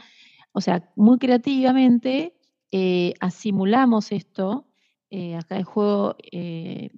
[0.52, 2.34] O sea, muy creativamente
[2.72, 4.66] eh, asimulamos esto.
[5.38, 6.16] Acá el juego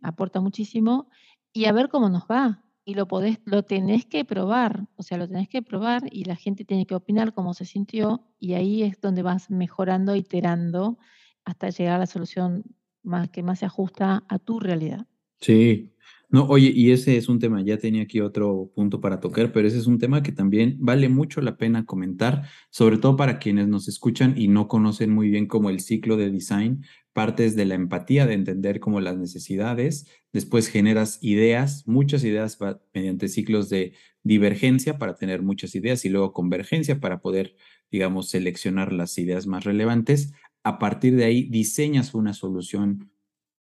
[0.03, 1.09] aporta muchísimo
[1.53, 2.63] y a ver cómo nos va.
[2.89, 6.37] Y lo podés, lo tenés que probar, o sea, lo tenés que probar y la
[6.37, 10.97] gente tiene que opinar cómo se sintió y ahí es donde vas mejorando, iterando
[11.45, 12.63] hasta llegar a la solución
[13.03, 15.09] más, que más se ajusta a tu realidad.
[15.41, 15.95] Sí,
[16.29, 19.67] no, oye, y ese es un tema, ya tenía aquí otro punto para tocar, pero
[19.67, 23.67] ese es un tema que también vale mucho la pena comentar, sobre todo para quienes
[23.67, 26.85] nos escuchan y no conocen muy bien como el ciclo de design,
[27.17, 32.59] partes de la empatía, de entender como las necesidades, después generas ideas, muchas ideas
[32.93, 37.57] mediante ciclos de divergencia para tener muchas ideas y luego convergencia para poder,
[37.91, 40.35] digamos, seleccionar las ideas más relevantes.
[40.63, 43.11] A partir de ahí diseñas una solución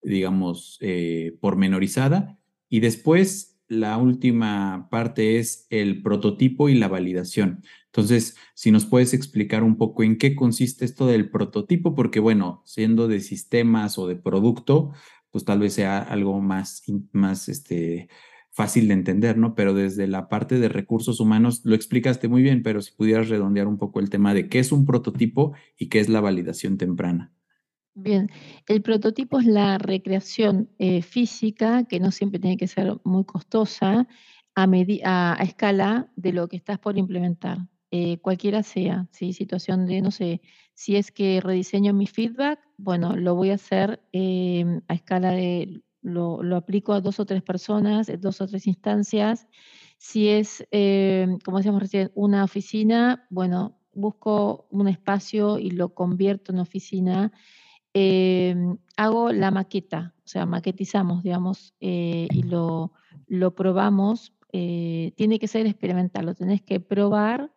[0.02, 2.38] digamos, eh, pormenorizada
[2.68, 7.62] y después la última parte es el prototipo y la validación.
[7.86, 12.62] Entonces, si nos puedes explicar un poco en qué consiste esto del prototipo, porque bueno,
[12.64, 14.92] siendo de sistemas o de producto,
[15.30, 18.08] pues tal vez sea algo más, más este,
[18.56, 19.54] fácil de entender, ¿no?
[19.54, 23.66] Pero desde la parte de recursos humanos lo explicaste muy bien, pero si pudieras redondear
[23.66, 27.35] un poco el tema de qué es un prototipo y qué es la validación temprana.
[27.98, 28.28] Bien,
[28.68, 34.06] el prototipo es la recreación eh, física, que no siempre tiene que ser muy costosa,
[34.54, 37.56] a, escala de lo que estás por implementar,
[37.90, 39.32] eh, cualquiera sea, ¿sí?
[39.32, 40.42] situación de, no sé,
[40.74, 45.80] si es que rediseño mi feedback, bueno, lo voy a hacer em, a escala de,
[46.02, 49.46] lo, aplico a dos o tres personas, dos o tres instancias.
[49.96, 56.52] Si es, em, como decíamos recién, una oficina, bueno, busco un espacio y lo convierto
[56.52, 57.32] en oficina
[57.98, 62.92] Em, hago la maqueta, o sea, maquetizamos, digamos, eh, y lo,
[63.26, 64.34] lo probamos.
[64.52, 67.54] Eh, tiene que ser experimental, lo tenés que probar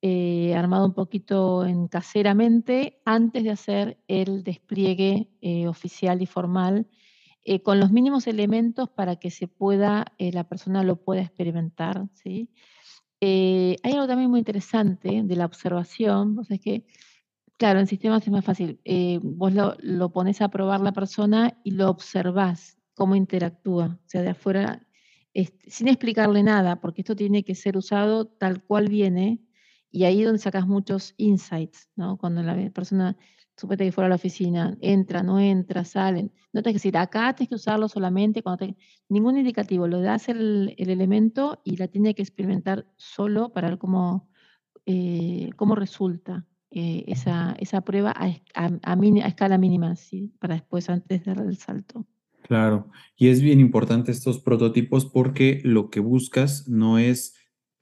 [0.00, 5.28] eh, armado un poquito en caseramente antes de hacer el despliegue
[5.66, 6.86] oficial y formal
[7.64, 12.06] con los mínimos elementos para que se pueda, la persona lo pueda experimentar.
[12.14, 12.48] ¿sí?
[13.20, 16.84] hay algo también muy interesante de la observación, es que
[17.60, 18.80] Claro, en sistemas es más fácil.
[18.86, 24.22] Eh, vos lo, pones a probar la persona y lo observás, cómo interactúa, o sea,
[24.22, 24.88] de afuera,
[25.66, 29.42] sin explicarle nada, porque esto tiene que ser usado tal cual viene,
[29.90, 32.16] y ahí es donde sacas muchos insights, ¿no?
[32.16, 33.18] Cuando la persona,
[33.58, 36.32] supone que fuera a la oficina, entra, no entra, salen.
[36.54, 38.74] No tienes que decir, acá tienes que usarlo solamente cuando.
[39.10, 43.78] Ningún indicativo, lo das el, el elemento y la tiene que experimentar solo para ver
[43.78, 44.30] cómo,
[44.86, 46.46] eh, cómo resulta.
[46.72, 50.32] Eh, esa, esa, prueba a, a, escala mínima, ¿sí?
[50.38, 52.06] para después, antes de dar el salto.
[52.42, 57.34] Claro, y es bien importante estos prototipos porque lo que buscas no es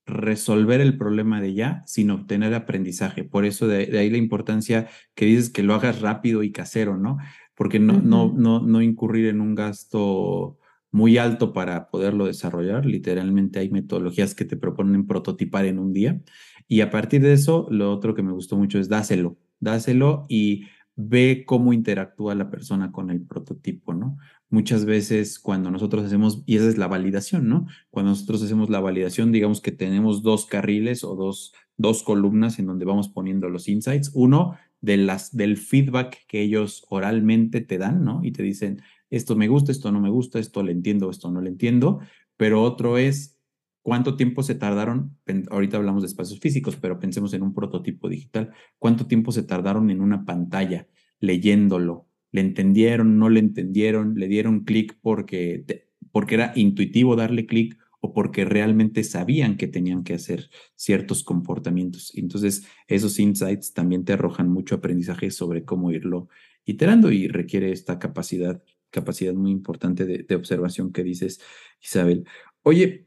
[0.06, 3.24] resolver el problema de ya, sino obtener aprendizaje.
[3.24, 7.18] Por eso de, ahí la importancia que dices que lo hagas rápido y casero, ¿no?
[7.54, 10.58] Porque no, no, no, no incurrir en un gasto
[10.90, 12.86] muy alto para poderlo desarrollar.
[12.86, 16.20] Literalmente hay metodologías que te proponen prototipar en un día.
[16.66, 20.64] Y a partir de eso, lo otro que me gustó mucho es dáselo, dáselo y
[20.96, 24.18] ve cómo interactúa la persona con el prototipo, ¿no?
[24.50, 27.66] Muchas veces cuando nosotros hacemos, y esa es la validación, ¿no?
[27.90, 32.66] Cuando nosotros hacemos la validación, digamos que tenemos dos carriles o dos, dos columnas en
[32.66, 34.10] donde vamos poniendo los insights.
[34.14, 38.20] Uno, de las, del feedback que ellos oralmente te dan, ¿no?
[38.22, 41.40] Y te dicen, esto me gusta, esto no me gusta, esto le entiendo, esto no
[41.40, 42.00] le entiendo,
[42.36, 43.38] pero otro es
[43.82, 45.16] cuánto tiempo se tardaron,
[45.50, 49.90] ahorita hablamos de espacios físicos, pero pensemos en un prototipo digital, cuánto tiempo se tardaron
[49.90, 50.86] en una pantalla
[51.20, 55.64] leyéndolo, le entendieron, no le entendieron, le dieron clic porque,
[56.12, 62.12] porque era intuitivo darle clic o porque realmente sabían que tenían que hacer ciertos comportamientos.
[62.14, 66.28] Entonces, esos insights también te arrojan mucho aprendizaje sobre cómo irlo
[66.64, 71.40] iterando y requiere esta capacidad capacidad muy importante de, observación que dices,
[71.80, 72.26] Isabel.
[72.62, 73.06] Oye,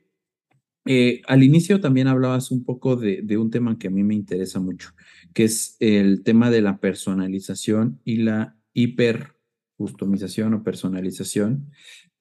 [0.86, 4.60] eh, al inicio también hablabas un poco de, un tema que a mí me interesa
[4.60, 4.92] mucho,
[5.34, 9.36] que es el tema de la personalización y la hiper
[9.76, 11.72] customización o personalización.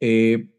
[0.01, 0.51] Eh,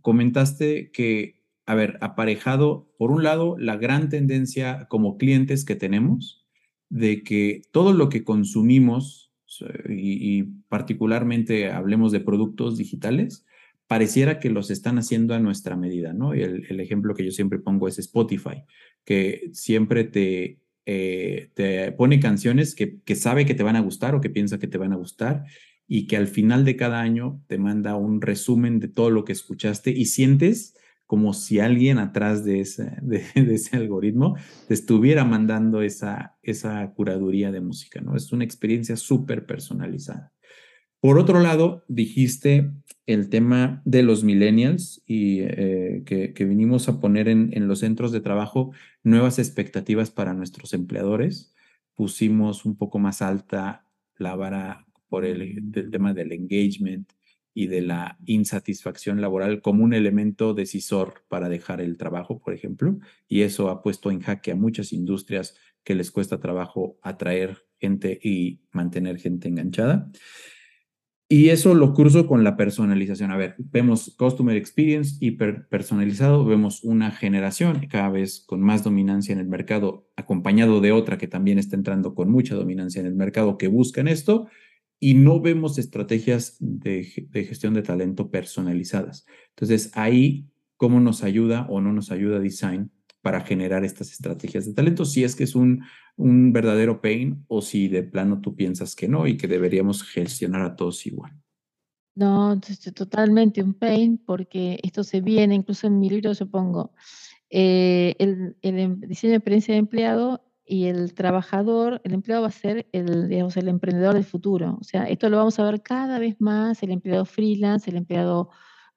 [0.00, 6.44] comentaste que, a ver, aparejado, por un lado, la gran tendencia como clientes que tenemos
[6.90, 9.23] de que todo lo que consumimos
[9.88, 13.44] y, particularmente hablemos de productos digitales,
[13.86, 16.34] pareciera que los están haciendo a nuestra medida, ¿no?
[16.34, 18.64] Y el, ejemplo que yo siempre pongo es Spotify,
[19.04, 24.14] que siempre te, eh, te pone canciones que, que sabe que te van a gustar
[24.14, 25.44] o que piensa que te van a gustar
[25.86, 29.32] y que al final de cada año te manda un resumen de todo lo que
[29.32, 30.74] escuchaste y sientes
[31.06, 34.36] como si alguien atrás de ese, de, ese algoritmo
[34.68, 38.16] te estuviera mandando esa, esa curaduría de música, ¿no?
[38.16, 40.32] Es una experiencia súper personalizada.
[41.00, 42.70] Por otro lado, dijiste
[43.06, 47.80] el tema de los millennials y eh, que, que, vinimos a poner en, en los
[47.80, 51.54] centros de trabajo nuevas expectativas para nuestros empleadores.
[51.94, 53.84] Pusimos un poco más alta
[54.16, 57.08] la vara por el, tema del engagement
[57.54, 62.98] y de la insatisfacción laboral como un elemento decisor para dejar el trabajo, por ejemplo,
[63.28, 68.18] y eso ha puesto en jaque a muchas industrias que les cuesta trabajo atraer gente
[68.22, 70.10] y mantener gente enganchada.
[71.28, 73.30] Y eso lo cruzo con la personalización.
[73.30, 79.32] A ver, vemos Customer Experience hiper personalizado, vemos una generación cada vez con más dominancia
[79.32, 83.14] en el mercado, acompañado de otra que también está entrando con mucha dominancia en el
[83.14, 84.48] mercado que buscan esto,
[85.04, 89.26] y no vemos estrategias de, de gestión de talento personalizadas.
[89.50, 90.46] Entonces, ahí,
[90.78, 92.90] ¿cómo nos ayuda o no nos ayuda Design
[93.20, 95.84] para generar estas estrategias de talento, si es que es un,
[96.16, 100.62] un verdadero pain o si de plano tú piensas que no y que deberíamos gestionar
[100.62, 101.32] a todos igual.
[102.14, 102.58] No,
[102.94, 106.94] totalmente un pain porque esto se viene, incluso en mi libro yo pongo
[107.50, 112.48] eh, el, el, em, diseño de experiencia de empleado y el trabajador, el empleado va
[112.48, 114.78] a ser el, digamos, el emprendedor del futuro.
[114.80, 118.50] O sea, esto lo vamos a ver cada vez más, el empleado freelance, el empleado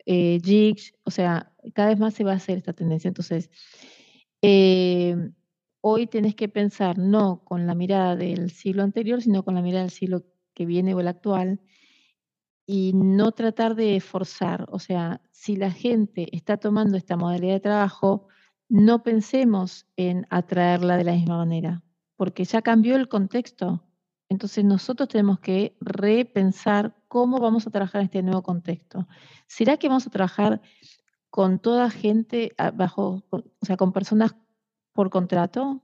[0.06, 0.40] eh,
[1.04, 3.10] o sea, cada vez más se va a hacer esta tendencia.
[3.10, 3.50] Entonces,
[4.42, 5.16] eh,
[5.82, 9.84] hoy tenés que pensar no con la mirada del siglo anterior, sino con la mirada
[9.84, 11.60] del siglo que viene o el actual,
[12.66, 14.68] y no tratar de forzar.
[14.72, 18.28] O sea, si la gente está tomando esta modalidad de trabajo,
[18.70, 21.84] no pensemos en atraerla de la misma manera,
[22.16, 23.84] porque ya cambió el contexto.
[24.30, 29.08] Entonces nosotros tenemos que repensar cómo vamos a trabajar este nuevo contexto.
[29.48, 30.62] ¿Será que vamos a trabajar
[31.30, 34.36] con toda gente ah, bajo, o sea, con personas
[34.94, 35.84] por contrato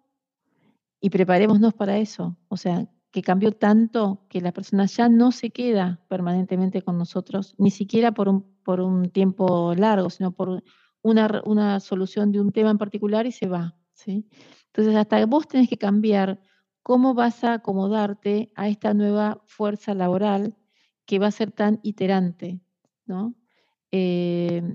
[0.99, 2.37] y preparémonos para eso.
[2.47, 7.53] O sea, que cambió tanto que la persona ya no se queda permanentemente con nosotros,
[7.59, 10.63] ni siquiera por un, por un tiempo largo, sino por
[11.03, 13.77] una, una solución de un tema en particular y se va.
[13.93, 14.27] ¿sí?
[14.67, 16.41] Entonces, hasta vos tenés que cambiar
[16.81, 20.55] cómo vas a acomodarte a esta nueva fuerza laboral
[21.05, 22.59] que va a ser tan iterante.
[23.05, 23.35] ¿no?
[23.91, 24.73] Eh,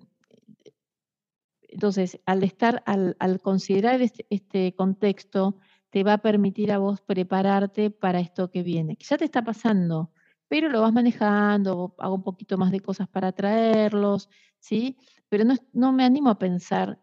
[1.69, 5.59] entonces, al estar, al, considerar este, este, contexto,
[5.91, 9.43] te va a permitir a vos prepararte para esto que viene, que ya te está
[9.43, 10.13] pasando,
[10.49, 14.97] pero lo vas manejando, hago un poquito más de cosas para traerlos, ¿sí?
[15.29, 17.01] Pero no, no me animo a pensar,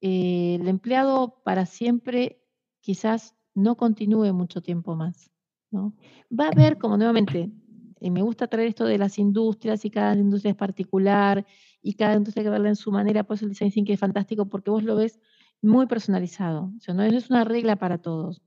[0.00, 2.42] eh, el empleado para siempre
[2.80, 5.30] quizás no continúe mucho tiempo más.
[5.74, 7.50] Va a haber, como nuevamente,
[8.00, 11.46] y me gusta traer esto de las industrias y cada industria es particular
[11.80, 14.46] y cada industria hay que verla en su manera, pues el design thinking es fantástico
[14.46, 15.20] porque vos lo ves
[15.62, 18.42] muy personalizado, o sea, no es una regla para todos.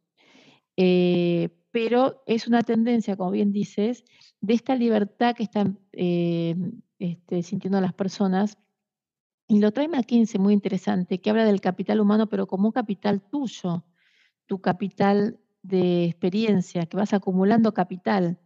[0.77, 4.03] Eh, pero es una tendencia, como bien dices,
[4.41, 6.55] de esta libertad que están eh,
[6.99, 8.57] este, sintiendo las personas.
[9.47, 13.21] Y lo trae McKinsey muy interesante, que habla del capital humano, pero como un capital
[13.21, 13.85] tuyo,
[14.47, 18.39] tu capital de experiencia, que vas acumulando capital.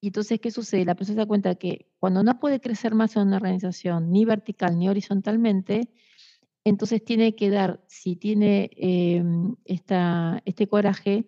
[0.00, 0.84] Y entonces, ¿qué sucede?
[0.84, 4.26] La persona se da cuenta que cuando no puede crecer más en una organización, ni
[4.26, 5.90] vertical ni horizontalmente,
[6.64, 11.26] entonces tiene que dar, si tiene em, este coraje,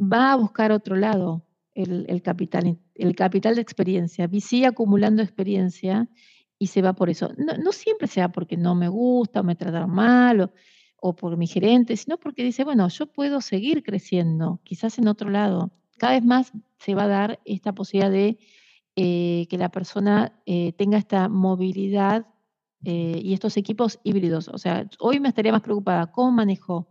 [0.00, 6.08] va a buscar otro lado el, capital, el capital de experiencia, sigue acumulando experiencia
[6.62, 7.32] y se va por eso.
[7.36, 10.52] No, siempre sea porque no me gusta o me trataron mal o,
[11.00, 15.28] o por mi gerente, sino porque dice, bueno, yo puedo seguir creciendo, quizás en otro
[15.28, 18.38] lado cada vez más se va a dar esta posibilidad de
[18.94, 22.28] eh, que la persona eh, tenga esta movilidad
[22.84, 24.46] eh, y estos equipos híbridos.
[24.46, 26.88] O sea, hoy me estaría más preocupada cómo manejo,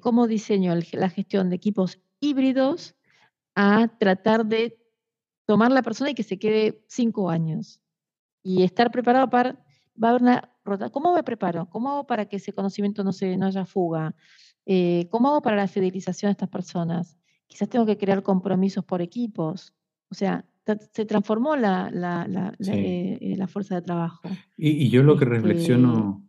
[0.00, 2.94] cómo diseño la gestión de equipos híbridos
[3.54, 4.78] a tratar de
[5.46, 7.80] tomar la persona y que se quede cinco años
[8.42, 9.52] y estar preparado para,
[10.02, 10.50] va a haber una.
[10.92, 11.68] ¿Cómo me preparo?
[11.68, 14.14] ¿Cómo hago para que ese conocimiento no, se, no haya fuga?
[15.10, 17.20] ¿Cómo hago para la fidelización de estas personas?
[17.50, 19.74] quizás tengo que crear compromisos por equipos.
[20.08, 20.46] O sea,
[20.92, 24.22] se transformó la, la, la, eh, eh, la fuerza de trabajo.
[24.56, 26.26] Y, yo lo que este reflexiono,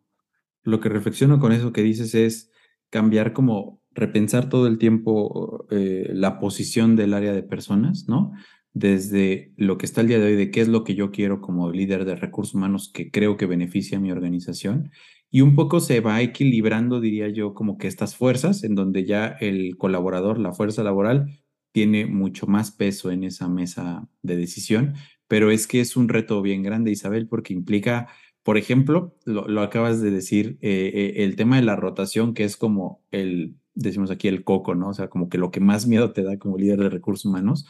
[0.64, 2.51] lo que reflexiono con eso que dices es
[2.89, 8.32] cambiar como repensar todo el tiempo eh, la posición del área de personas, ¿no?
[8.74, 11.41] Desde lo que está el día de hoy, de qué es lo que yo quiero
[11.41, 14.91] como líder de recursos humanos que creo que beneficia a mi organización.
[15.30, 19.28] Y un poco se va equilibrando, diría yo, como que estas fuerzas, en donde ya
[19.28, 21.41] el colaborador, la fuerza laboral,
[21.72, 24.95] tiene mucho más peso en esa mesa de decisión.
[25.28, 28.09] Pero es que es un reto bien grande, Isabel, porque implica,
[28.43, 32.57] por ejemplo, lo, acabas de decir, eh, eh, el tema de la rotación, que es
[32.57, 34.89] como el, decimos aquí, el coco, ¿no?
[34.89, 37.65] O sea, como que lo que más miedo te da como líder de recursos humanos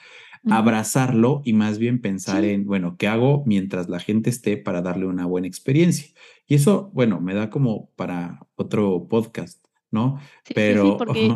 [0.50, 5.06] abrazarlo y más bien pensar en, bueno, ¿qué hago mientras la gente esté para darle
[5.06, 6.08] una buena experiencia?
[6.48, 10.20] Y eso, bueno, me da como para otro podcast, ¿no?
[10.54, 10.84] Pero...
[10.84, 11.32] Sí, porque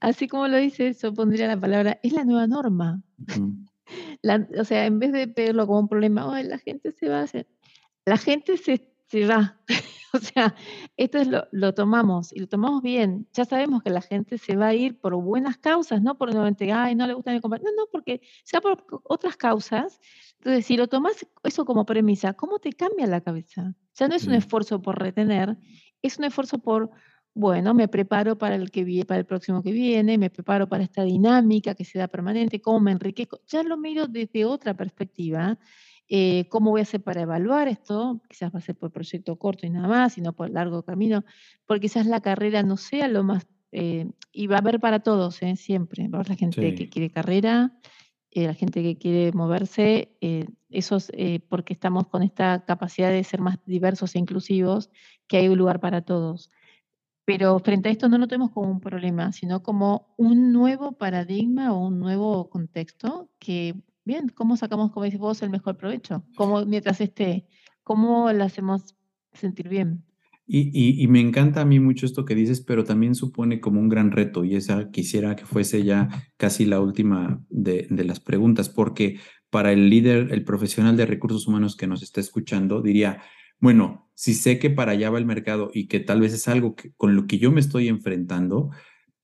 [0.00, 3.02] así como lo dices, yo pondría la palabra, es la nueva norma.
[4.58, 7.46] o sea, en vez de verlo como un problema, la gente se va a hacer,
[8.04, 9.56] la gente se, se va.
[10.12, 10.54] O sea,
[10.96, 13.28] esto es lo, lo, tomamos y lo tomamos bien.
[13.34, 16.72] Ya sabemos que la gente se va a ir por buenas causas, no por nuevamente,
[16.72, 17.70] ay, no le gusta mi compañero.
[17.76, 20.00] No, no, porque sea por otras causas.
[20.38, 23.74] Entonces, si lo tomas eso como premisa, ¿cómo te cambia la cabeza?
[23.94, 25.58] Ya no es un esfuerzo por retener,
[26.00, 26.90] es un esfuerzo por,
[27.34, 30.84] bueno, me preparo para el, que viene, para el próximo que viene, me preparo para
[30.84, 33.40] esta dinámica que se da permanente, cómo me enriquezco.
[33.48, 35.58] Ya lo miro desde otra perspectiva
[36.08, 38.20] eh, ¿Cómo voy a hacer para evaluar esto?
[38.28, 41.24] Quizás va a ser por proyecto corto y nada más, y no por largo camino,
[41.66, 43.46] porque quizás la carrera no sea lo más...
[43.72, 45.56] Eh, y va a haber para todos, ¿eh?
[45.56, 46.08] siempre.
[46.08, 47.76] Va a haber la gente que quiere carrera,
[48.32, 50.16] la gente que quiere moverse,
[50.68, 51.10] esos,
[51.48, 54.90] porque estamos con esta capacidad de ser más diversos e inclusivos,
[55.26, 56.50] que hay un lugar para todos.
[57.26, 61.72] Pero frente a esto no lo tenemos como un problema, sino como un nuevo paradigma
[61.72, 63.74] o un nuevo contexto que
[64.06, 66.24] Bien, ¿cómo sacamos, como dices vos, el mejor provecho?
[66.36, 67.44] ¿Cómo, mientras esté,
[67.82, 68.94] cómo lo hacemos
[69.32, 70.04] sentir bien?
[70.46, 73.88] Y, y, me encanta a mí mucho esto que dices, pero también supone como un
[73.88, 78.68] gran reto, y esa quisiera que fuese ya casi la última de, de, las preguntas,
[78.68, 79.18] porque
[79.50, 83.22] para el líder, el profesional de recursos humanos que nos está escuchando, diría,
[83.58, 86.76] bueno, si sé que para allá va el mercado y que tal vez es algo
[86.76, 88.70] que, con lo que yo me estoy enfrentando,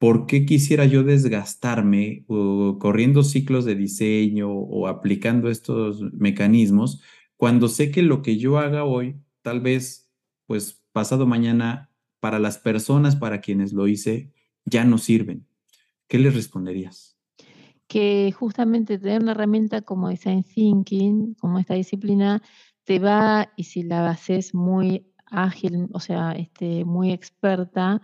[0.02, 7.00] ¿por qué quisiera yo desgastarme corriendo ciclos de diseño o aplicando estos mecanismos
[7.36, 10.10] cuando sé que lo que yo haga hoy, tal vez,
[10.48, 11.88] pues pasado mañana,
[12.18, 14.32] para las personas para quienes lo hice,
[14.64, 15.46] ya no sirven?
[16.08, 17.16] ¿Qué les responderías?
[17.86, 22.42] Que justamente tener una herramienta como Design Thinking, como esta disciplina,
[22.82, 28.02] te va, y si la haces muy ágil, o sea, este, muy experta,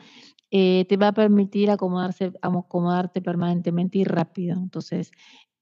[0.50, 4.56] eh, te va a permitir acomodarse, acomodarte permanentemente y rápido.
[4.58, 5.10] Entonces,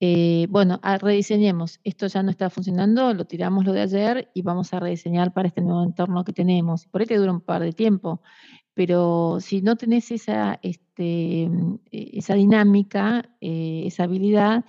[0.00, 1.80] eh, bueno, ah, rediseñemos.
[1.84, 5.48] Esto ya no está funcionando, lo tiramos lo de ayer y vamos a rediseñar para
[5.48, 6.86] este nuevo entorno que tenemos.
[6.86, 8.20] Por ahí te dura un par de tiempo,
[8.74, 14.64] pero si no tenés esa, este, mm, e, esa dinámica, eh, esa habilidad,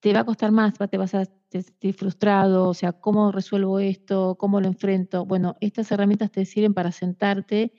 [0.00, 4.36] te va a costar más, te vas a sentir frustrado, o sea, ¿cómo resuelvo esto?
[4.38, 5.24] ¿Cómo lo enfrento?
[5.26, 7.72] Bueno, estas herramientas te sirven para sentarte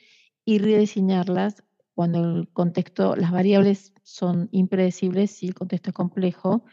[0.46, 1.64] y rediseñarlas
[2.00, 6.64] cuando el contexto, las variables son impredecibles y el contexto es complejo,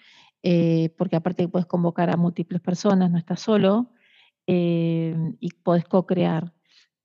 [0.45, 3.91] eh, porque aparte puedes convocar a múltiples personas, no estás solo,
[4.47, 6.55] eh, y puedes co-crear.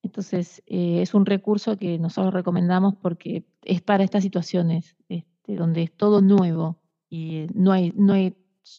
[0.03, 5.82] Entonces, eh, es un recurso que nosotros recomendamos porque es para estas situaciones, este, donde
[5.82, 8.36] es todo nuevo y no hay, no hay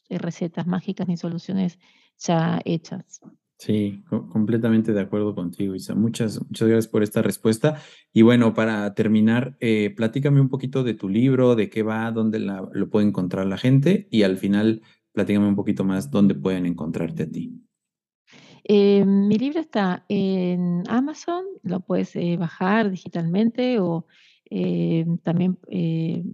[0.09, 1.81] recetas mágicas ni soluciones
[2.17, 3.21] ya hechas.
[3.63, 5.95] Sí, completamente de acuerdo contigo, Isa.
[5.95, 7.81] Muchas, muchas gracias por esta respuesta.
[8.13, 12.41] Y bueno, para terminar, eh, platícame un poquito de tu libro, de qué va, dónde
[12.41, 14.83] lo puede encontrar la gente y al final
[15.13, 17.53] platícame un poquito más dónde pueden encontrarte a ti.
[18.65, 24.07] Eh, mi libro está en Amazon, lo puedes eh, bajar digitalmente o
[25.23, 25.57] también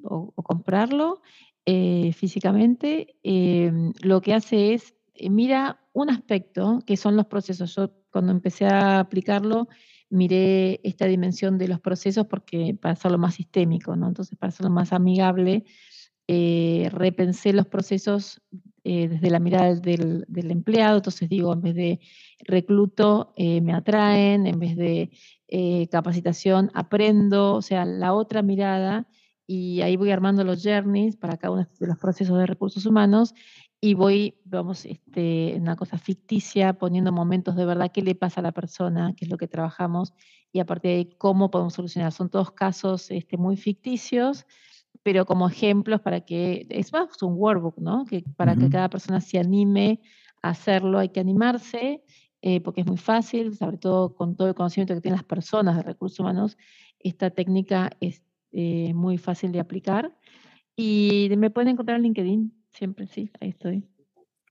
[0.03, 1.21] o, comprarlo
[1.67, 3.17] físicamente.
[4.03, 7.75] lo que hace es eh, mira un aspecto que son los procesos.
[7.75, 9.69] Yo cuando empecé a aplicarlo
[10.11, 14.09] miré esta dimensión de los procesos porque para hacerlo más sistémico, ¿no?
[14.09, 15.65] Entonces, para hacerlo más amigable,
[16.27, 18.41] eh, repensé los procesos
[18.85, 20.97] eh, desde la mirada del, empleado.
[20.97, 22.01] Entonces digo, en vez de
[22.41, 25.11] recluto, me atraen, en vez de
[25.91, 29.07] capacitación, aprendo, o sea, la otra mirada.
[29.47, 33.35] Y ahí voy armando los journeys para cada uno de los procesos de recursos humanos
[33.81, 38.43] y voy, vamos, este, una cosa ficticia, poniendo momentos de verdad, qué le pasa a
[38.43, 40.15] la persona, qué es lo que trabajamos,
[40.53, 42.11] y a partir de ahí cómo podemos solucionar.
[42.13, 44.47] Son todos casos este, muy ficticios,
[45.03, 48.05] pero como ejemplos para que, es más un workbook, ¿no?
[48.05, 50.01] Que para que cada persona se anime
[50.43, 52.03] a hacerlo, hay que animarse,
[52.43, 55.77] eh, porque es muy fácil, sobre todo con todo el conocimiento que tienen las personas
[55.77, 56.57] de recursos humanos,
[56.99, 60.17] esta técnica es eh, muy fácil de aplicar.
[60.75, 63.89] Y me pueden encontrar en LinkedIn, Siempre sí, ahí estoy.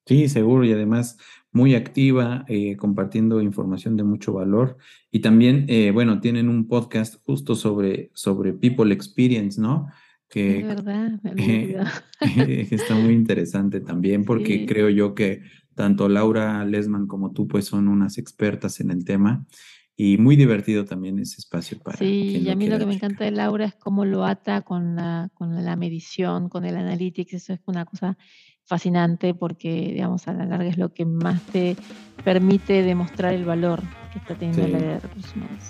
[0.06, 1.18] Sí, seguro, y además
[1.54, 4.78] muy activa, eh, compartiendo información de mucho valor.
[5.12, 9.88] Y también, eh, bueno, tienen un podcast justo sobre, sobre People Experience, ¿no?
[10.28, 11.78] Que, es verdad, me
[12.72, 17.88] está muy interesante también, porque creo yo que tanto Laura Lesman como tú, pues son
[17.88, 19.48] unas expertas en el tema
[20.00, 21.98] y muy divertido también ese espacio para.
[21.98, 24.96] Sí, y a mí lo que me encanta de Laura es cómo lo ata con
[24.96, 28.16] la, con la medición, con el analytics, eso es una cosa
[28.64, 31.76] fascinante porque, digamos, a la larga es lo que más te
[32.24, 33.82] permite demostrar el valor
[34.14, 35.64] que está teniendo la de recursos humanos.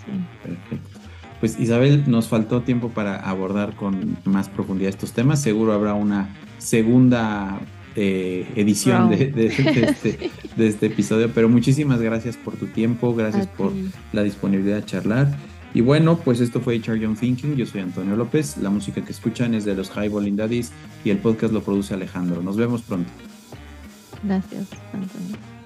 [0.44, 1.00] Perfecto.
[1.40, 5.42] Pues Isabel, nos faltó tiempo para abordar con más profundidad estos temas.
[5.42, 7.60] Seguro habrá una segunda
[8.00, 13.74] eh, edición de, este, de, este, episodio, pero muchísimas gracias por tu tiempo, gracias por
[14.14, 15.36] la disponibilidad de charlar.
[15.74, 19.12] Y bueno, pues esto fue HR Young Thinking, yo soy Antonio López, la música que
[19.12, 20.72] escuchan es de los High Balling Daddies
[21.04, 22.44] y el podcast lo produce Alejandro.
[22.44, 23.10] Nos vemos pronto.
[24.24, 25.57] Gracias, Antonio.